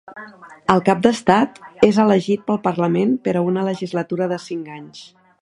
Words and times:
El 0.75 0.79
cap 0.87 1.03
d'estat 1.03 1.59
és 1.89 1.99
elegit 2.05 2.47
pel 2.49 2.59
parlament 2.65 3.13
per 3.29 3.37
a 3.39 3.45
una 3.51 3.67
legislatura 3.69 4.31
de 4.35 4.41
cinc 4.49 4.75
anys. 4.81 5.07